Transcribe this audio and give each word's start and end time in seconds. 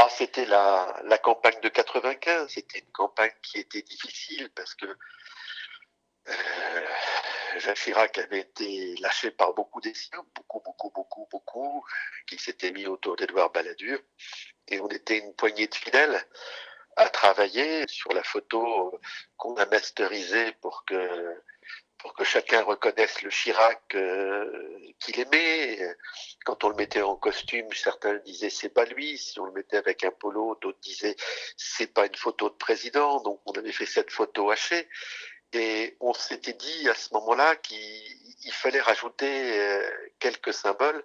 Ah, 0.00 0.08
c'était 0.10 0.46
la, 0.46 1.18
campagne 1.24 1.58
de 1.60 1.68
95. 1.68 2.48
C'était 2.48 2.78
une 2.78 2.92
campagne 2.92 3.32
qui 3.42 3.58
était 3.58 3.82
difficile 3.82 4.48
parce 4.54 4.76
que 4.76 4.86
euh, 6.28 6.86
Jacques 7.56 7.78
Chirac 7.78 8.16
avait 8.18 8.40
été 8.40 8.94
lâché 9.00 9.32
par 9.32 9.54
beaucoup 9.54 9.80
des 9.80 9.94
siens, 9.94 10.24
beaucoup, 10.36 10.60
beaucoup, 10.64 10.90
beaucoup, 10.90 11.26
beaucoup, 11.32 11.84
qui 12.28 12.38
s'étaient 12.38 12.70
mis 12.70 12.86
autour 12.86 13.16
d'Edouard 13.16 13.50
Balladur. 13.50 13.98
Et 14.68 14.78
on 14.80 14.88
était 14.88 15.18
une 15.18 15.34
poignée 15.34 15.66
de 15.66 15.74
fidèles 15.74 16.24
à 16.96 17.08
travailler 17.08 17.84
sur 17.88 18.12
la 18.12 18.22
photo 18.22 19.00
qu'on 19.36 19.56
a 19.56 19.66
masterisée 19.66 20.52
pour 20.60 20.84
que 20.84 21.42
pour 21.98 22.14
que 22.14 22.22
chacun 22.22 22.62
reconnaisse 22.62 23.22
le 23.22 23.30
Chirac 23.30 23.82
euh, 23.96 24.78
qu'il 25.00 25.18
aimait. 25.18 25.96
Quand 26.48 26.64
on 26.64 26.70
le 26.70 26.76
mettait 26.76 27.02
en 27.02 27.14
costume, 27.14 27.70
certains 27.74 28.14
disaient 28.24 28.48
c'est 28.48 28.70
pas 28.70 28.86
lui. 28.86 29.18
Si 29.18 29.38
on 29.38 29.44
le 29.44 29.52
mettait 29.52 29.76
avec 29.76 30.02
un 30.02 30.10
polo, 30.10 30.56
d'autres 30.62 30.78
disaient 30.80 31.14
c'est 31.58 31.92
pas 31.92 32.06
une 32.06 32.14
photo 32.14 32.48
de 32.48 32.54
président. 32.54 33.20
Donc 33.20 33.42
on 33.44 33.52
avait 33.52 33.70
fait 33.70 33.84
cette 33.84 34.10
photo 34.10 34.50
hachée. 34.50 34.88
Et 35.52 35.98
on 36.00 36.14
s'était 36.14 36.54
dit 36.54 36.88
à 36.88 36.94
ce 36.94 37.12
moment-là 37.12 37.54
qu'il 37.56 38.52
fallait 38.52 38.80
rajouter 38.80 39.60
euh, 39.60 39.90
quelques 40.20 40.54
symboles. 40.54 41.04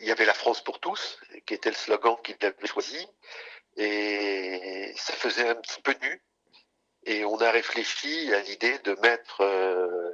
Il 0.00 0.06
y 0.06 0.10
avait 0.10 0.24
la 0.24 0.32
France 0.32 0.64
pour 0.64 0.80
tous, 0.80 1.20
qui 1.44 1.52
était 1.52 1.68
le 1.68 1.76
slogan 1.76 2.16
qu'il 2.24 2.36
avait 2.40 2.66
choisi. 2.66 3.06
Et 3.76 4.94
ça 4.96 5.12
faisait 5.12 5.46
un 5.46 5.56
petit 5.56 5.82
peu 5.82 5.94
nu. 6.00 6.22
Et 7.04 7.26
on 7.26 7.36
a 7.36 7.50
réfléchi 7.50 8.32
à 8.32 8.40
l'idée 8.40 8.78
de 8.78 8.94
mettre 9.02 9.42
euh, 9.42 10.10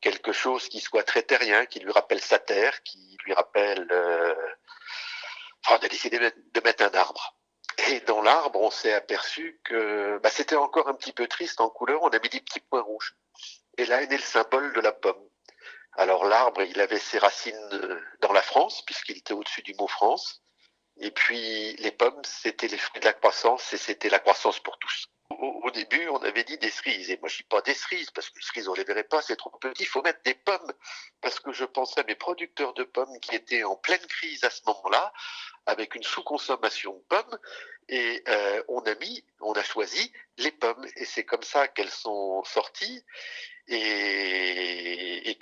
quelque 0.00 0.32
chose 0.32 0.68
qui 0.70 0.80
soit 0.80 1.02
très 1.02 1.22
terrien, 1.22 1.66
qui 1.66 1.80
lui 1.80 1.90
rappelle 1.90 2.22
sa 2.22 2.38
terre, 2.38 2.82
qui 2.82 3.13
lui 3.24 3.34
rappelle... 3.34 3.86
On 5.70 5.76
a 5.76 5.88
décidé 5.88 6.18
de 6.18 6.60
mettre 6.60 6.84
un 6.84 6.94
arbre. 6.94 7.34
Et 7.88 8.00
dans 8.00 8.22
l'arbre, 8.22 8.60
on 8.60 8.70
s'est 8.70 8.92
aperçu 8.92 9.60
que 9.64 10.18
bah, 10.22 10.30
c'était 10.30 10.56
encore 10.56 10.88
un 10.88 10.94
petit 10.94 11.12
peu 11.12 11.26
triste 11.26 11.60
en 11.60 11.70
couleur. 11.70 12.02
On 12.02 12.08
a 12.08 12.18
mis 12.18 12.28
des 12.28 12.40
petits 12.40 12.60
points 12.60 12.82
rouges. 12.82 13.16
Et 13.78 13.86
là 13.86 14.02
est 14.02 14.06
né 14.06 14.16
le 14.16 14.22
symbole 14.22 14.72
de 14.74 14.80
la 14.80 14.92
pomme. 14.92 15.28
Alors 15.96 16.24
l'arbre, 16.24 16.62
il 16.62 16.80
avait 16.80 16.98
ses 16.98 17.18
racines 17.18 17.68
euh, 17.72 18.00
dans 18.20 18.32
la 18.32 18.42
France, 18.42 18.82
puisqu'il 18.84 19.16
était 19.16 19.32
au-dessus 19.32 19.62
du 19.62 19.74
mot 19.74 19.88
France. 19.88 20.42
Et 20.98 21.10
puis 21.10 21.74
les 21.76 21.90
pommes, 21.90 22.22
c'était 22.24 22.68
les 22.68 22.78
fruits 22.78 23.00
de 23.00 23.06
la 23.06 23.12
croissance 23.12 23.72
et 23.72 23.78
c'était 23.78 24.08
la 24.08 24.18
croissance 24.18 24.60
pour 24.60 24.78
tous. 24.78 25.06
Au, 25.62 25.70
début, 25.70 26.08
on 26.08 26.18
avait 26.18 26.44
dit 26.44 26.58
des 26.58 26.70
cerises. 26.70 27.10
Et 27.10 27.18
moi, 27.18 27.28
je 27.28 27.38
dis 27.38 27.42
pas 27.44 27.60
des 27.62 27.74
cerises, 27.74 28.10
parce 28.10 28.30
que 28.30 28.36
les 28.36 28.44
cerises, 28.44 28.68
on 28.68 28.74
les 28.74 28.84
verrait 28.84 29.04
pas, 29.04 29.22
c'est 29.22 29.36
trop 29.36 29.50
petit. 29.50 29.82
Il 29.82 29.86
faut 29.86 30.02
mettre 30.02 30.22
des 30.22 30.34
pommes. 30.34 30.72
Parce 31.20 31.40
que 31.40 31.52
je 31.52 31.64
pensais 31.64 32.00
à 32.00 32.04
mes 32.04 32.14
producteurs 32.14 32.74
de 32.74 32.84
pommes 32.84 33.18
qui 33.20 33.34
étaient 33.34 33.64
en 33.64 33.76
pleine 33.76 34.04
crise 34.06 34.44
à 34.44 34.50
ce 34.50 34.62
moment-là, 34.66 35.12
avec 35.66 35.94
une 35.94 36.02
sous-consommation 36.02 36.94
de 36.94 37.02
pommes. 37.08 37.38
Et 37.88 38.22
euh, 38.28 38.62
on 38.68 38.80
a 38.80 38.94
mis, 38.96 39.24
on 39.40 39.52
a 39.52 39.62
choisi 39.62 40.12
les 40.38 40.50
pommes. 40.50 40.86
Et 40.96 41.04
c'est 41.04 41.24
comme 41.24 41.42
ça 41.42 41.68
qu'elles 41.68 41.90
sont 41.90 42.42
sorties. 42.44 43.04
Et, 43.68 43.78
et, 43.78 44.83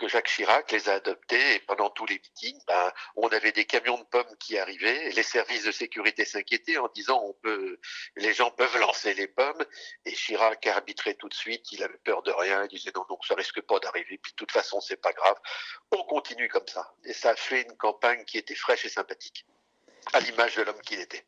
que 0.02 0.08
Jacques 0.08 0.26
Chirac 0.26 0.72
les 0.72 0.88
a 0.88 0.94
adoptées. 0.94 1.54
Et 1.54 1.60
pendant 1.60 1.88
tous 1.90 2.06
les 2.06 2.16
meetings, 2.16 2.60
ben, 2.66 2.92
on 3.14 3.28
avait 3.28 3.52
des 3.52 3.64
camions 3.64 3.98
de 3.98 4.04
pommes 4.04 4.36
qui 4.40 4.58
arrivaient. 4.58 5.10
les 5.10 5.22
services 5.22 5.64
de 5.64 5.70
sécurité 5.70 6.24
s'inquiétaient 6.24 6.76
en 6.78 6.88
disant 6.88 7.22
on 7.22 7.34
peut, 7.34 7.78
les 8.16 8.34
gens 8.34 8.50
peuvent 8.50 8.76
lancer 8.78 9.14
les 9.14 9.28
pommes. 9.28 9.64
Et 10.04 10.12
Chirac 10.12 10.66
arbitrait 10.66 11.14
tout 11.14 11.28
de 11.28 11.34
suite. 11.34 11.70
Il 11.70 11.84
avait 11.84 11.98
peur 11.98 12.22
de 12.22 12.32
rien. 12.32 12.64
Il 12.64 12.76
disait 12.76 12.90
non, 12.96 13.06
non, 13.08 13.18
ça 13.22 13.36
risque 13.36 13.60
pas 13.60 13.78
d'arriver. 13.78 14.18
Puis 14.18 14.32
de 14.32 14.36
toute 14.36 14.50
façon, 14.50 14.80
c'est 14.80 15.00
pas 15.00 15.12
grave. 15.12 15.36
On 15.92 16.02
continue 16.04 16.48
comme 16.48 16.66
ça. 16.66 16.92
Et 17.04 17.12
ça 17.12 17.30
a 17.30 17.36
fait 17.36 17.62
une 17.62 17.76
campagne 17.76 18.24
qui 18.24 18.38
était 18.38 18.56
fraîche 18.56 18.84
et 18.84 18.88
sympathique, 18.88 19.46
à 20.12 20.20
l'image 20.20 20.56
de 20.56 20.62
l'homme 20.62 20.80
qu'il 20.80 20.98
était. 20.98 21.24